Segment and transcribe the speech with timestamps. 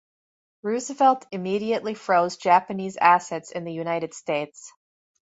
[0.63, 4.73] Roosevelt immediately froze Japanese assets in the United States.